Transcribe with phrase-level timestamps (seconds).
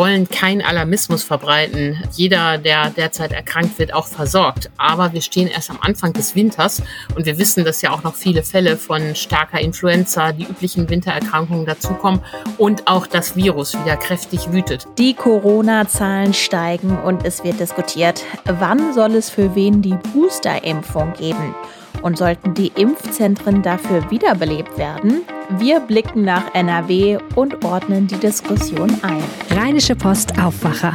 [0.00, 2.02] wollen keinen Alarmismus verbreiten.
[2.12, 4.70] Jeder, der derzeit erkrankt wird, auch versorgt.
[4.78, 6.82] Aber wir stehen erst am Anfang des Winters
[7.14, 11.66] und wir wissen, dass ja auch noch viele Fälle von starker Influenza, die üblichen Wintererkrankungen
[11.66, 12.22] dazukommen
[12.56, 14.88] und auch das Virus wieder kräftig wütet.
[14.96, 21.54] Die Corona-Zahlen steigen und es wird diskutiert, wann soll es für wen die Booster-Impfung geben?
[22.02, 25.22] Und sollten die Impfzentren dafür wiederbelebt werden?
[25.58, 29.22] Wir blicken nach NRW und ordnen die Diskussion ein.
[29.50, 30.92] Rheinische Post Aufwacher.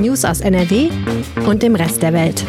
[0.00, 0.90] News aus NRW
[1.46, 2.44] und dem Rest der Welt.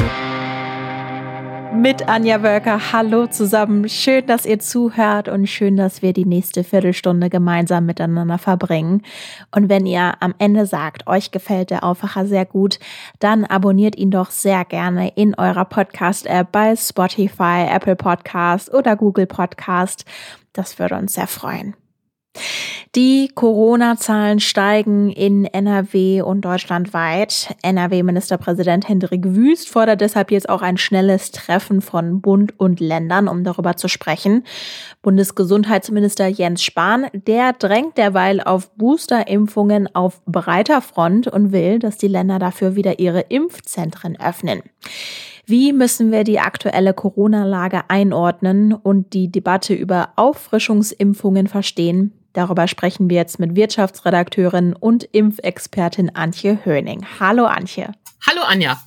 [1.82, 2.92] Mit Anja Wölker.
[2.92, 3.90] Hallo zusammen.
[3.90, 9.02] Schön, dass ihr zuhört und schön, dass wir die nächste Viertelstunde gemeinsam miteinander verbringen.
[9.50, 12.78] Und wenn ihr am Ende sagt, euch gefällt der Aufwacher sehr gut,
[13.18, 19.26] dann abonniert ihn doch sehr gerne in eurer Podcast-App bei Spotify, Apple Podcast oder Google
[19.26, 20.06] Podcast.
[20.54, 21.74] Das würde uns sehr freuen.
[22.94, 27.56] Die Corona-Zahlen steigen in NRW und deutschlandweit.
[27.62, 33.46] NRW-Ministerpräsident Hendrik Wüst fordert deshalb jetzt auch ein schnelles Treffen von Bund und Ländern, um
[33.46, 34.44] darüber zu sprechen.
[35.04, 42.10] Bundesgesundheitsminister Jens Spahn, der drängt derweil auf Booster-Impfungen auf breiter Front und will, dass die
[42.10, 44.64] Länder dafür wieder ihre Impfzentren öffnen.
[45.52, 52.14] Wie müssen wir die aktuelle Corona-Lage einordnen und die Debatte über Auffrischungsimpfungen verstehen?
[52.32, 57.06] Darüber sprechen wir jetzt mit Wirtschaftsredakteurin und Impfexpertin Antje Höning.
[57.20, 57.92] Hallo Antje.
[58.26, 58.82] Hallo Anja.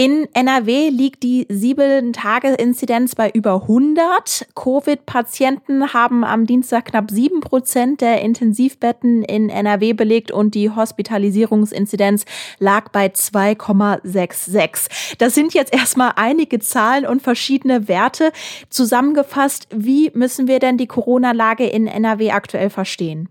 [0.00, 4.46] In NRW liegt die sieben-Tage-Inzidenz bei über 100.
[4.54, 12.24] Covid-Patienten haben am Dienstag knapp sieben Prozent der Intensivbetten in NRW belegt und die Hospitalisierungsinzidenz
[12.58, 15.16] lag bei 2,66.
[15.18, 18.32] Das sind jetzt erstmal einige Zahlen und verschiedene Werte.
[18.70, 23.28] Zusammengefasst, wie müssen wir denn die Corona-Lage in NRW aktuell verstehen?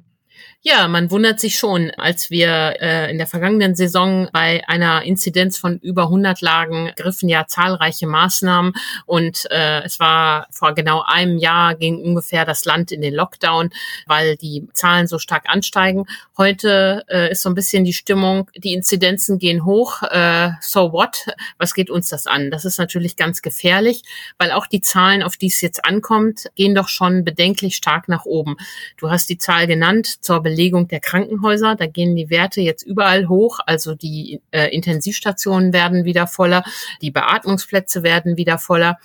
[0.62, 5.58] Ja, man wundert sich schon, als wir äh, in der vergangenen Saison bei einer Inzidenz
[5.58, 8.74] von über 100 lagen, griffen ja zahlreiche Maßnahmen
[9.06, 13.70] und äh, es war vor genau einem Jahr ging ungefähr das Land in den Lockdown,
[14.06, 16.08] weil die Zahlen so stark ansteigen.
[16.38, 21.26] Heute äh, ist so ein bisschen die Stimmung, die Inzidenzen gehen hoch, äh, so what?
[21.58, 22.52] Was geht uns das an?
[22.52, 24.04] Das ist natürlich ganz gefährlich,
[24.38, 28.26] weil auch die Zahlen, auf die es jetzt ankommt, gehen doch schon bedenklich stark nach
[28.26, 28.58] oben.
[28.98, 31.76] Du hast die Zahl genannt zur Belegung der Krankenhäuser.
[31.76, 33.60] Da gehen die Werte jetzt überall hoch.
[33.66, 36.64] Also die äh, Intensivstationen werden wieder voller,
[37.02, 38.98] die Beatmungsplätze werden wieder voller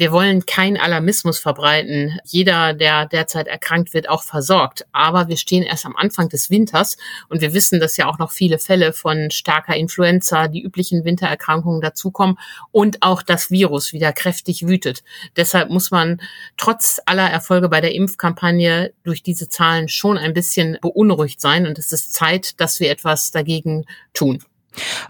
[0.00, 2.18] wir wollen keinen Alarmismus verbreiten.
[2.24, 4.86] Jeder, der derzeit erkrankt wird, auch versorgt.
[4.92, 6.96] Aber wir stehen erst am Anfang des Winters
[7.28, 11.82] und wir wissen, dass ja auch noch viele Fälle von starker Influenza, die üblichen Wintererkrankungen
[11.82, 12.38] dazukommen
[12.70, 15.04] und auch das Virus wieder kräftig wütet.
[15.36, 16.22] Deshalb muss man
[16.56, 21.78] trotz aller Erfolge bei der Impfkampagne durch diese Zahlen schon ein bisschen beunruhigt sein und
[21.78, 23.84] es ist Zeit, dass wir etwas dagegen
[24.14, 24.42] tun.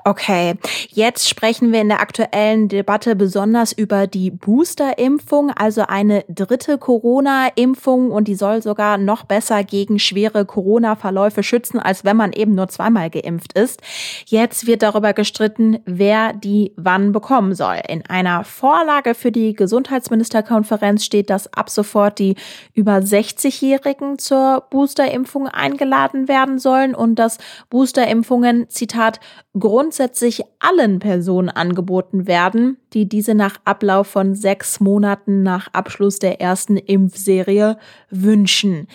[0.05, 0.55] Okay,
[0.89, 8.11] jetzt sprechen wir in der aktuellen Debatte besonders über die Booster-Impfung, also eine dritte Corona-Impfung
[8.11, 12.69] und die soll sogar noch besser gegen schwere Corona-Verläufe schützen, als wenn man eben nur
[12.69, 13.83] zweimal geimpft ist.
[14.27, 17.81] Jetzt wird darüber gestritten, wer die wann bekommen soll.
[17.87, 22.37] In einer Vorlage für die Gesundheitsministerkonferenz steht, dass ab sofort die
[22.75, 27.39] über 60-Jährigen zur Booster-Impfung eingeladen werden sollen und dass
[27.69, 29.21] Booster-Impfungen, Zitat,
[29.59, 36.41] grundsätzlich allen Personen angeboten werden, die diese nach Ablauf von sechs Monaten nach Abschluss der
[36.41, 37.79] ersten Impfserie
[38.11, 38.87] wünschen.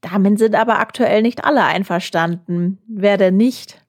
[0.00, 2.78] Damit sind aber aktuell nicht alle einverstanden.
[2.86, 3.84] Wer denn nicht?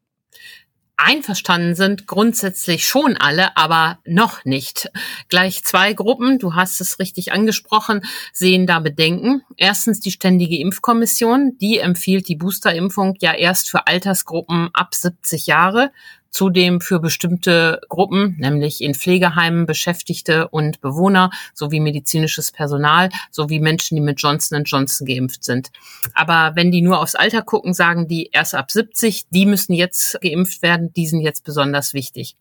[1.01, 4.91] Einverstanden sind grundsätzlich schon alle, aber noch nicht.
[5.29, 8.01] Gleich zwei Gruppen, du hast es richtig angesprochen,
[8.33, 9.41] sehen da Bedenken.
[9.55, 15.93] Erstens die Ständige Impfkommission, die empfiehlt die Boosterimpfung ja erst für Altersgruppen ab 70 Jahre
[16.29, 23.95] zudem für bestimmte Gruppen, nämlich in Pflegeheimen Beschäftigte und Bewohner sowie medizinisches Personal sowie Menschen,
[23.95, 25.71] die mit Johnson Johnson geimpft sind.
[26.13, 30.19] Aber wenn die nur aufs Alter gucken, sagen die erst ab 70, die müssen jetzt
[30.21, 32.35] geimpft werden, die sind jetzt besonders wichtig.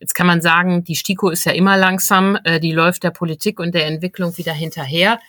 [0.00, 3.60] Jetzt kann man sagen, die STIKO ist ja immer langsam, äh, die läuft der Politik
[3.60, 5.20] und der Entwicklung wieder hinterher.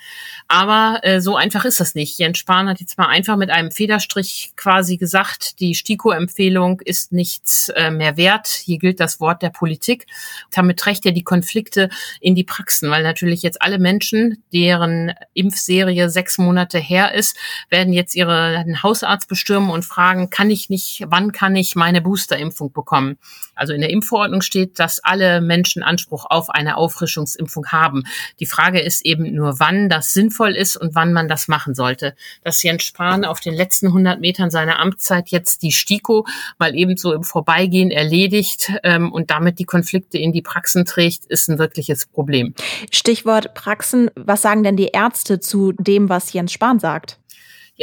[0.47, 2.17] Aber äh, so einfach ist das nicht.
[2.17, 7.67] Jens Spahn hat jetzt mal einfach mit einem Federstrich quasi gesagt, die STIKO-Empfehlung ist nichts
[7.69, 8.47] äh, mehr wert.
[8.47, 10.07] Hier gilt das Wort der Politik.
[10.51, 11.89] Damit trägt er die Konflikte
[12.21, 17.35] in die Praxen, weil natürlich jetzt alle Menschen, deren Impfserie sechs Monate her ist,
[17.69, 22.71] werden jetzt ihren Hausarzt bestürmen und fragen, kann ich nicht, wann kann ich meine Boosterimpfung
[22.71, 23.17] bekommen?
[23.55, 28.03] Also in der Impfverordnung steht, dass alle Menschen Anspruch auf eine Auffrischungsimpfung haben.
[28.39, 32.15] Die Frage ist eben nur, wann das sinnvoll ist und wann man das machen sollte.
[32.43, 36.25] Dass Jens Spahn auf den letzten 100 Metern seiner Amtszeit jetzt die STIKO
[36.59, 41.49] mal ebenso im Vorbeigehen erledigt ähm, und damit die Konflikte in die Praxen trägt, ist
[41.49, 42.53] ein wirkliches Problem.
[42.91, 44.09] Stichwort Praxen.
[44.15, 47.20] Was sagen denn die Ärzte zu dem, was Jens Spahn sagt?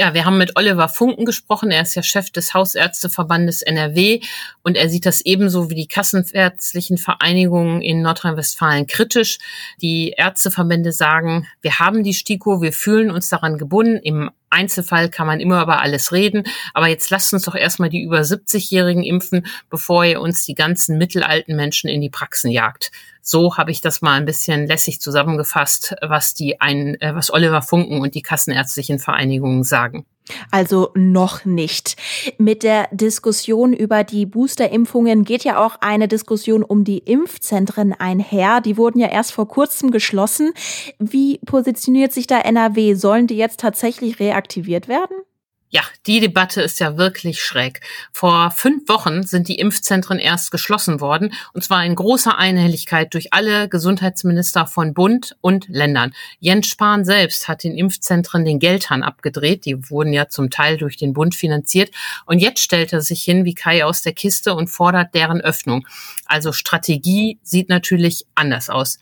[0.00, 1.72] Ja, wir haben mit Oliver Funken gesprochen.
[1.72, 4.20] Er ist ja Chef des Hausärzteverbandes NRW
[4.62, 9.38] und er sieht das ebenso wie die kassenärztlichen Vereinigungen in Nordrhein-Westfalen kritisch.
[9.82, 13.96] Die Ärzteverbände sagen, wir haben die STIKO, wir fühlen uns daran gebunden.
[13.96, 18.02] Im Einzelfall kann man immer über alles reden, aber jetzt lasst uns doch erstmal die
[18.02, 22.90] über 70-Jährigen impfen, bevor ihr uns die ganzen mittelalten Menschen in die Praxen jagt.
[23.22, 27.62] So habe ich das mal ein bisschen lässig zusammengefasst, was die ein, äh, was Oliver
[27.62, 30.06] Funken und die kassenärztlichen Vereinigungen sagen.
[30.50, 31.96] Also noch nicht.
[32.38, 38.60] Mit der Diskussion über die Boosterimpfungen geht ja auch eine Diskussion um die Impfzentren einher.
[38.60, 40.52] Die wurden ja erst vor kurzem geschlossen.
[40.98, 42.94] Wie positioniert sich da NRW?
[42.94, 45.16] Sollen die jetzt tatsächlich reaktiviert werden?
[45.70, 47.82] Ja, die Debatte ist ja wirklich schräg.
[48.10, 53.34] Vor fünf Wochen sind die Impfzentren erst geschlossen worden, und zwar in großer Einhelligkeit durch
[53.34, 56.14] alle Gesundheitsminister von Bund und Ländern.
[56.40, 59.66] Jens Spahn selbst hat den Impfzentren den Geldhahn abgedreht.
[59.66, 61.90] Die wurden ja zum Teil durch den Bund finanziert.
[62.24, 65.86] Und jetzt stellt er sich hin wie Kai aus der Kiste und fordert deren Öffnung.
[66.24, 68.98] Also Strategie sieht natürlich anders aus.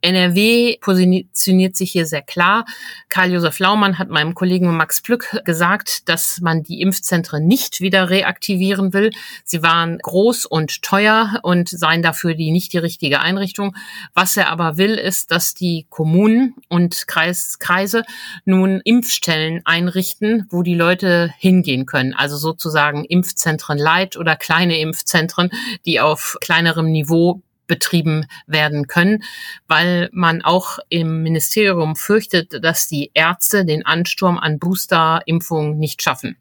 [0.00, 2.64] NRW positioniert sich hier sehr klar.
[3.08, 8.92] Karl-Josef Laumann hat meinem Kollegen Max Plück gesagt, dass man die Impfzentren nicht wieder reaktivieren
[8.92, 9.10] will.
[9.44, 13.76] Sie waren groß und teuer und seien dafür die nicht die richtige Einrichtung.
[14.14, 18.04] Was er aber will, ist, dass die Kommunen und Kreis, Kreise
[18.44, 22.14] nun Impfstellen einrichten, wo die Leute hingehen können.
[22.14, 25.50] Also sozusagen Impfzentren Light oder kleine Impfzentren,
[25.84, 29.22] die auf kleinerem Niveau betrieben werden können,
[29.68, 36.36] weil man auch im Ministerium fürchtet, dass die Ärzte den Ansturm an Boosterimpfungen nicht schaffen.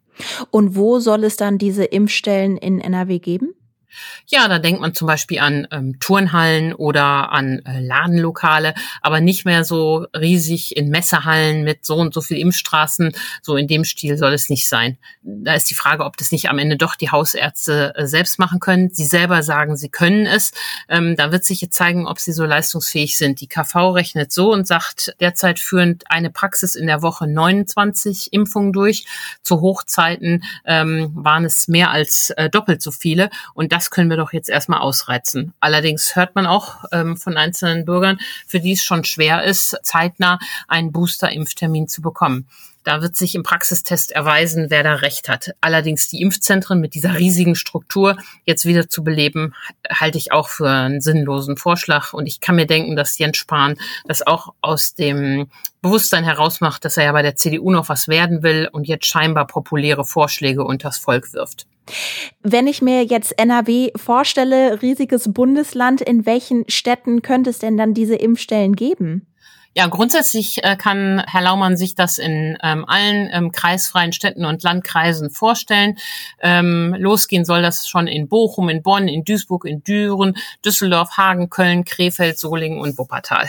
[0.49, 3.53] Und wo soll es dann diese Impfstellen in NRW geben?
[4.27, 9.45] Ja, da denkt man zum Beispiel an ähm, Turnhallen oder an äh, Ladenlokale, aber nicht
[9.45, 13.13] mehr so riesig in Messehallen mit so und so viel Impfstraßen.
[13.41, 14.97] So in dem Stil soll es nicht sein.
[15.23, 18.59] Da ist die Frage, ob das nicht am Ende doch die Hausärzte äh, selbst machen
[18.59, 18.89] können.
[18.89, 20.51] Sie selber sagen, sie können es.
[20.89, 23.41] Ähm, da wird sich jetzt zeigen, ob sie so leistungsfähig sind.
[23.41, 28.73] Die KV rechnet so und sagt derzeit führend eine Praxis in der Woche 29 Impfungen
[28.73, 29.05] durch.
[29.41, 33.29] Zu Hochzeiten ähm, waren es mehr als äh, doppelt so viele.
[33.53, 35.53] Und das können wir doch jetzt erstmal ausreizen.
[35.59, 40.39] Allerdings hört man auch ähm, von einzelnen Bürgern, für die es schon schwer ist, zeitnah
[40.67, 42.47] einen Booster-Impftermin zu bekommen.
[42.87, 45.51] Da wird sich im Praxistest erweisen, wer da recht hat.
[45.59, 49.53] Allerdings die Impfzentren mit dieser riesigen Struktur jetzt wieder zu beleben,
[49.89, 52.13] halte ich auch für einen sinnlosen Vorschlag.
[52.13, 53.75] Und ich kann mir denken, dass Jens Spahn
[54.05, 55.47] das auch aus dem
[55.81, 59.47] Bewusstsein herausmacht, dass er ja bei der CDU noch was werden will und jetzt scheinbar
[59.47, 61.67] populäre Vorschläge unters Volk wirft.
[62.41, 67.93] Wenn ich mir jetzt NRW vorstelle, riesiges Bundesland, in welchen Städten könnte es denn dann
[67.93, 69.27] diese Impfstellen geben?
[69.77, 74.63] Ja, grundsätzlich äh, kann Herr Laumann sich das in ähm, allen ähm, kreisfreien Städten und
[74.63, 75.99] Landkreisen vorstellen.
[76.41, 81.51] Ähm, losgehen soll das schon in Bochum, in Bonn, in Duisburg, in Düren, Düsseldorf, Hagen,
[81.51, 83.47] Köln, Krefeld, Solingen und Wuppertal.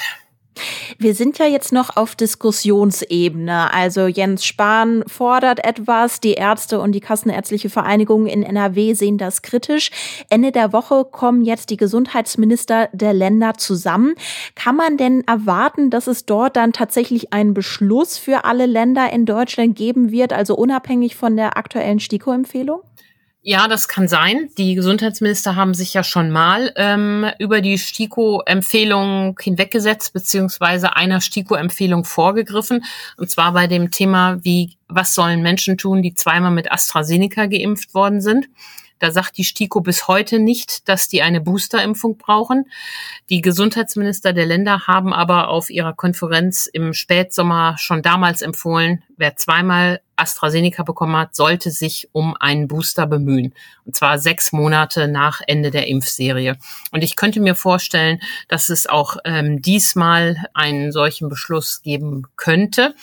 [0.98, 3.72] Wir sind ja jetzt noch auf Diskussionsebene.
[3.72, 9.42] Also Jens Spahn fordert etwas, die Ärzte und die Kassenärztliche Vereinigung in NRW sehen das
[9.42, 9.90] kritisch.
[10.28, 14.14] Ende der Woche kommen jetzt die Gesundheitsminister der Länder zusammen.
[14.54, 19.26] Kann man denn erwarten, dass es dort dann tatsächlich einen Beschluss für alle Länder in
[19.26, 22.80] Deutschland geben wird, also unabhängig von der aktuellen STIKO-Empfehlung?
[23.50, 24.50] Ja, das kann sein.
[24.58, 32.04] Die Gesundheitsminister haben sich ja schon mal ähm, über die STIKO-Empfehlung hinweggesetzt, beziehungsweise einer STIKO-Empfehlung
[32.04, 32.84] vorgegriffen.
[33.16, 37.94] Und zwar bei dem Thema, wie, was sollen Menschen tun, die zweimal mit AstraZeneca geimpft
[37.94, 38.50] worden sind.
[38.98, 42.66] Da sagt die STIKO bis heute nicht, dass die eine Boosterimpfung brauchen.
[43.30, 49.36] Die Gesundheitsminister der Länder haben aber auf ihrer Konferenz im Spätsommer schon damals empfohlen, wer
[49.36, 53.54] zweimal AstraZeneca bekommen hat, sollte sich um einen Booster bemühen.
[53.84, 56.56] Und zwar sechs Monate nach Ende der Impfserie.
[56.92, 62.94] Und ich könnte mir vorstellen, dass es auch ähm, diesmal einen solchen Beschluss geben könnte.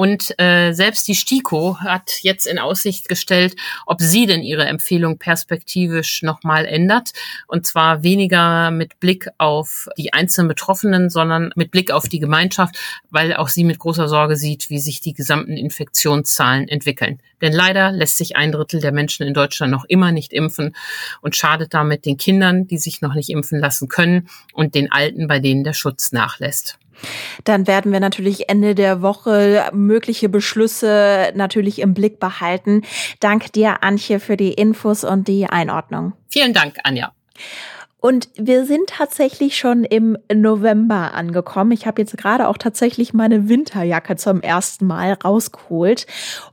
[0.00, 3.54] Und äh, selbst die STIKO hat jetzt in Aussicht gestellt,
[3.84, 7.10] ob sie denn ihre Empfehlung perspektivisch nochmal ändert.
[7.46, 12.76] Und zwar weniger mit Blick auf die einzelnen Betroffenen, sondern mit Blick auf die Gemeinschaft,
[13.10, 17.20] weil auch sie mit großer Sorge sieht, wie sich die gesamten Infektionszahlen entwickeln.
[17.42, 20.74] Denn leider lässt sich ein Drittel der Menschen in Deutschland noch immer nicht impfen
[21.20, 25.26] und schadet damit den Kindern, die sich noch nicht impfen lassen können und den Alten,
[25.26, 26.78] bei denen der Schutz nachlässt.
[27.44, 32.82] Dann werden wir natürlich Ende der Woche mögliche Beschlüsse natürlich im Blick behalten.
[33.20, 36.12] Dank dir, Antje, für die Infos und die Einordnung.
[36.28, 37.12] Vielen Dank, Anja.
[38.00, 41.72] Und wir sind tatsächlich schon im November angekommen.
[41.72, 46.06] Ich habe jetzt gerade auch tatsächlich meine Winterjacke zum ersten Mal rausgeholt.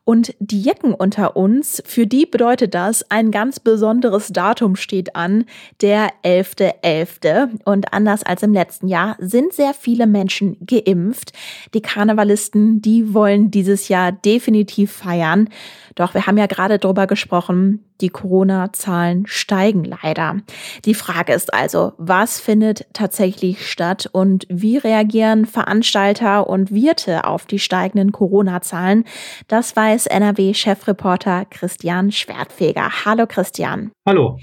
[0.04, 5.46] Und die Jacken unter uns, für die bedeutet das, ein ganz besonderes Datum steht an,
[5.82, 6.68] der 11.11.
[6.84, 7.50] .11.
[7.64, 11.32] Und anders als im letzten Jahr sind sehr viele Menschen geimpft.
[11.74, 15.50] Die Karnevalisten, die wollen dieses Jahr definitiv feiern.
[15.96, 20.38] Doch wir haben ja gerade drüber gesprochen, die Corona-Zahlen steigen leider.
[20.86, 27.46] Die Frage ist also, was findet tatsächlich statt und wie reagieren Veranstalter und Wirte auf
[27.46, 29.06] die steigenden Corona-Zahlen?
[29.48, 33.06] Das weiß NRW-Chefreporter Christian Schwertfeger.
[33.06, 33.92] Hallo Christian.
[34.06, 34.38] Hallo.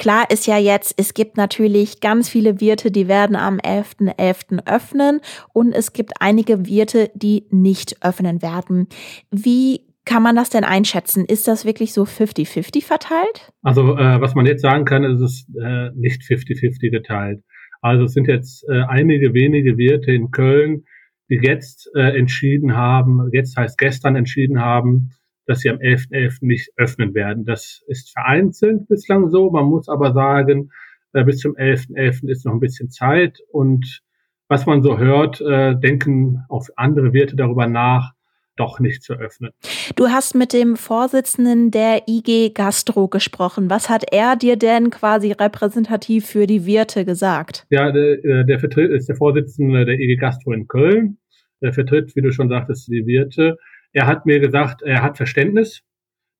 [0.00, 4.16] Klar ist ja jetzt, es gibt natürlich ganz viele Wirte, die werden am 11.11.
[4.16, 4.66] .11.
[4.66, 5.20] öffnen
[5.52, 8.88] und es gibt einige Wirte, die nicht öffnen werden.
[9.30, 11.24] Wie kann man das denn einschätzen?
[11.24, 13.52] Ist das wirklich so 50-50 verteilt?
[13.62, 17.42] Also äh, was man jetzt sagen kann, ist es äh, nicht 50-50 geteilt.
[17.80, 20.84] Also es sind jetzt äh, einige wenige Wirte in Köln,
[21.30, 25.12] die jetzt äh, entschieden haben, jetzt heißt gestern entschieden haben,
[25.46, 26.10] dass sie am 11.11.
[26.10, 26.36] .11.
[26.42, 27.44] nicht öffnen werden.
[27.44, 29.50] Das ist vereinzelt bislang so.
[29.50, 30.70] Man muss aber sagen,
[31.12, 31.96] äh, bis zum 11.11.
[31.96, 32.28] .11.
[32.28, 33.38] ist noch ein bisschen Zeit.
[33.50, 34.02] Und
[34.48, 38.12] was man so hört, äh, denken auch andere Wirte darüber nach,
[38.60, 39.52] doch nicht zu öffnen.
[39.96, 43.70] Du hast mit dem Vorsitzenden der IG Gastro gesprochen.
[43.70, 47.66] Was hat er dir denn quasi repräsentativ für die Wirte gesagt?
[47.70, 51.16] Ja, der, äh, der vertritt, ist der Vorsitzende der IG Gastro in Köln.
[51.62, 53.56] Der vertritt, wie du schon sagtest, die Wirte.
[53.92, 55.82] Er hat mir gesagt, er hat Verständnis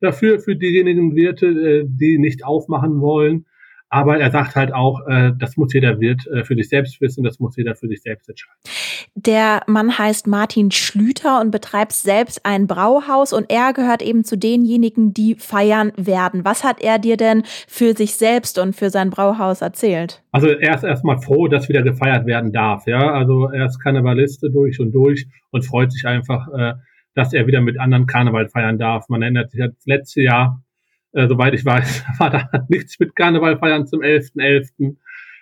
[0.01, 3.47] dafür, für diejenigen Wirte, äh, die nicht aufmachen wollen.
[3.93, 7.25] Aber er sagt halt auch, äh, das muss jeder Wirt äh, für sich selbst wissen,
[7.25, 8.61] das muss jeder für sich selbst entscheiden.
[9.17, 14.39] Der Mann heißt Martin Schlüter und betreibt selbst ein Brauhaus und er gehört eben zu
[14.39, 16.45] denjenigen, die feiern werden.
[16.45, 20.23] Was hat er dir denn für sich selbst und für sein Brauhaus erzählt?
[20.31, 22.87] Also er ist erstmal froh, dass wieder gefeiert werden darf.
[22.87, 26.75] Ja, also er ist Karnevaliste durch und durch und freut sich einfach, äh,
[27.15, 29.09] dass er wieder mit anderen Karneval feiern darf.
[29.09, 30.63] Man erinnert sich das letzte Jahr
[31.13, 34.37] äh, soweit ich weiß, war da nichts mit Karneval feiern zum 11.11.
[34.79, 34.97] .11.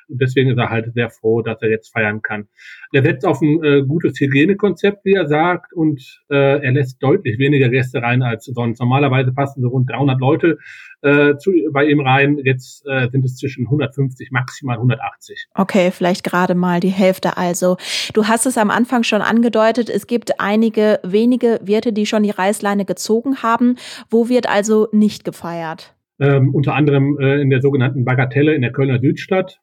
[0.08, 2.48] Und deswegen ist er halt sehr froh, dass er jetzt feiern kann.
[2.92, 7.38] Er setzt auf ein äh, gutes Hygienekonzept, wie er sagt, und äh, er lässt deutlich
[7.38, 8.80] weniger Gäste rein als sonst.
[8.80, 10.58] Normalerweise passen so rund 300 Leute
[11.02, 12.38] äh, zu, bei ihm rein.
[12.42, 15.48] Jetzt äh, sind es zwischen 150, maximal 180.
[15.54, 17.76] Okay, vielleicht gerade mal die Hälfte also.
[18.14, 22.30] Du hast es am Anfang schon angedeutet, es gibt einige wenige Wirte, die schon die
[22.30, 23.76] Reißleine gezogen haben.
[24.10, 25.94] Wo wird also nicht gefeiert?
[26.20, 29.60] Ähm, unter anderem äh, in der sogenannten Bagatelle in der Kölner Südstadt.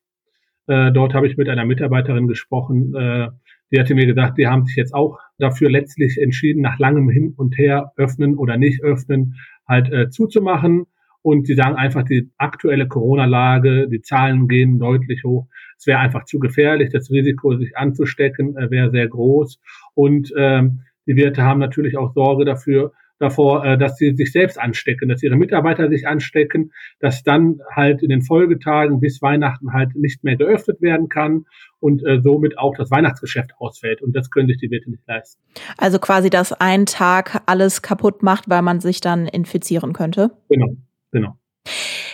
[0.68, 3.28] Äh, dort habe ich mit einer Mitarbeiterin gesprochen, äh,
[3.72, 7.34] die hatte mir gesagt, die haben sich jetzt auch dafür letztlich entschieden, nach langem Hin
[7.36, 9.36] und Her öffnen oder nicht öffnen,
[9.68, 10.86] halt äh, zuzumachen.
[11.22, 15.48] Und sie sagen einfach, die aktuelle Corona-Lage, die Zahlen gehen deutlich hoch.
[15.78, 16.92] Es wäre einfach zu gefährlich.
[16.92, 19.60] Das Risiko, sich anzustecken, äh, wäre sehr groß.
[19.96, 24.60] Und ähm, die Wirte haben natürlich auch Sorge dafür, davor, äh, dass sie sich selbst
[24.60, 29.96] anstecken, dass ihre Mitarbeiter sich anstecken, dass dann halt in den Folgetagen bis Weihnachten halt
[29.96, 31.46] nicht mehr geöffnet werden kann
[31.80, 34.02] und äh, somit auch das Weihnachtsgeschäft ausfällt.
[34.02, 35.42] Und das können sich die Wirte nicht leisten.
[35.78, 40.32] Also quasi, dass ein Tag alles kaputt macht, weil man sich dann infizieren könnte?
[40.50, 40.76] Genau,
[41.12, 41.38] genau.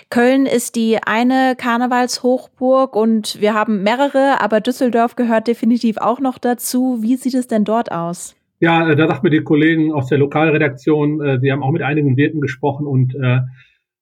[0.10, 6.38] Köln ist die eine Karnevalshochburg und wir haben mehrere, aber Düsseldorf gehört definitiv auch noch
[6.38, 7.00] dazu.
[7.02, 8.36] Wie sieht es denn dort aus?
[8.62, 11.82] Ja, äh, da sagt mir die Kollegen aus der Lokalredaktion, äh, die haben auch mit
[11.82, 13.40] einigen Wirten gesprochen und äh,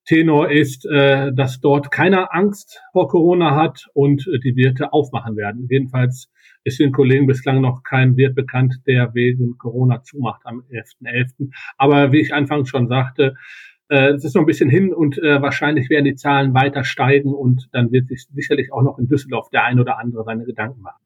[0.03, 5.37] Tenor ist, äh, dass dort keiner Angst vor Corona hat und äh, die Wirte aufmachen
[5.37, 5.67] werden.
[5.69, 6.29] Jedenfalls
[6.65, 11.05] ist den Kollegen bislang noch kein Wirt bekannt, der wegen Corona zumacht am 11.11.
[11.39, 11.51] .11.
[11.77, 13.35] Aber wie ich anfangs schon sagte,
[13.87, 17.33] äh, es ist noch ein bisschen hin und äh, wahrscheinlich werden die Zahlen weiter steigen
[17.33, 20.81] und dann wird sich sicherlich auch noch in Düsseldorf der ein oder andere seine Gedanken
[20.81, 20.99] machen.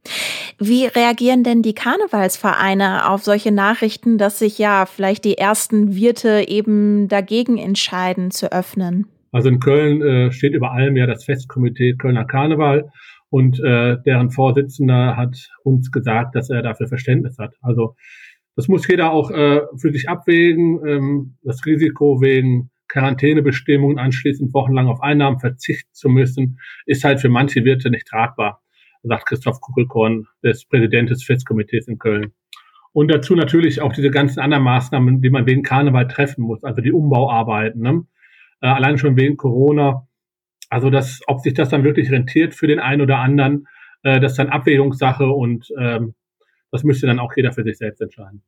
[0.66, 6.46] Wie reagieren denn die Karnevalsvereine auf solche Nachrichten, dass sich ja vielleicht die ersten Wirte
[6.48, 9.08] eben dagegen entscheiden zu öffnen?
[9.34, 12.90] Also in Köln äh, steht über allem ja das Festkomitee Kölner Karneval
[13.30, 17.56] und äh, deren Vorsitzender hat uns gesagt, dass er dafür Verständnis hat.
[17.62, 17.98] Also
[18.56, 20.80] das muss jeder auch äh, für sich abwägen.
[20.88, 27.30] Ähm, das Risiko wegen Quarantänebestimmungen anschließend wochenlang auf Einnahmen verzichten zu müssen, ist halt für
[27.30, 28.62] manche Wirte nicht tragbar,
[29.04, 32.34] sagt Christoph Kuckelkorn, des Präsident des Festkomitees in Köln.
[32.94, 36.82] Und dazu natürlich auch diese ganzen anderen Maßnahmen, die man wegen Karneval treffen muss, also
[36.82, 38.06] die Umbauarbeiten, ne?
[38.62, 40.08] äh, allein schon wegen Corona.
[40.70, 43.68] Also das, ob sich das dann wirklich rentiert für den einen oder anderen,
[44.04, 46.14] äh, das ist dann Abwägungssache und ähm,
[46.72, 48.44] das müsste dann auch jeder für sich selbst entscheiden.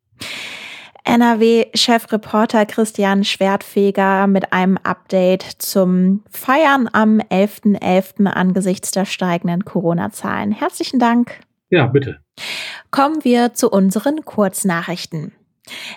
[1.06, 7.80] NRW-Chefreporter Christian Schwertfeger mit einem Update zum Feiern am 11.11.
[7.80, 8.26] .11.
[8.26, 10.52] angesichts der steigenden Corona-Zahlen.
[10.52, 11.40] Herzlichen Dank.
[11.70, 12.20] Ja, bitte.
[12.92, 15.32] Kommen wir zu unseren Kurznachrichten.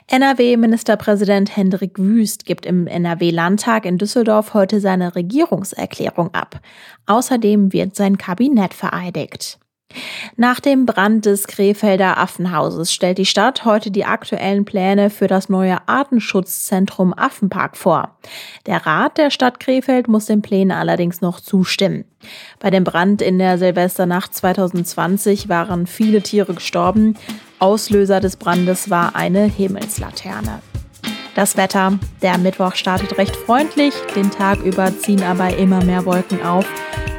[0.07, 6.61] NRW-Ministerpräsident Hendrik Wüst gibt im NRW-Landtag in Düsseldorf heute seine Regierungserklärung ab.
[7.07, 9.59] Außerdem wird sein Kabinett vereidigt.
[10.37, 15.49] Nach dem Brand des Krefelder Affenhauses stellt die Stadt heute die aktuellen Pläne für das
[15.49, 18.17] neue Artenschutzzentrum Affenpark vor.
[18.67, 22.05] Der Rat der Stadt Krefeld muss den Plänen allerdings noch zustimmen.
[22.61, 27.17] Bei dem Brand in der Silvesternacht 2020 waren viele Tiere gestorben.
[27.59, 30.61] Auslöser des Brandes war eine Himmelslaterne.
[31.35, 31.99] Das Wetter.
[32.21, 36.67] Der Mittwoch startet recht freundlich, den Tag über ziehen aber immer mehr Wolken auf.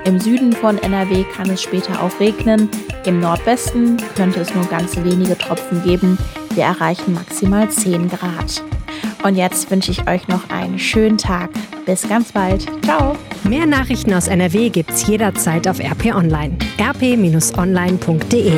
[0.06, 2.70] Im Süden von NRW kann es später auch regnen.
[3.06, 6.18] Im Nordwesten könnte es nur ganz wenige Tropfen geben.
[6.56, 8.63] Wir erreichen maximal 10 Grad.
[9.24, 11.50] Und jetzt wünsche ich euch noch einen schönen Tag.
[11.86, 12.65] Bis ganz bald.
[12.84, 13.15] Ciao.
[13.44, 16.58] Mehr Nachrichten aus NRW gibt's jederzeit auf RP Online.
[16.79, 18.53] rp-online.de